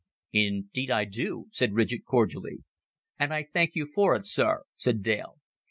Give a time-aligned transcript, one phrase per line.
[0.33, 2.63] "Indeed I do," said Ridgett cordially.
[3.19, 5.35] "And I thank you for it, sir," said Dale.